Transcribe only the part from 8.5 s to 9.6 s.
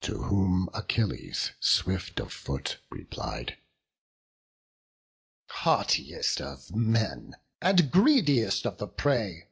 of the prey!